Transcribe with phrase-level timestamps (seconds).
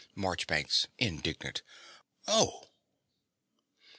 [0.15, 1.61] MARCHBANKS (indignant).
[2.27, 2.69] Oh!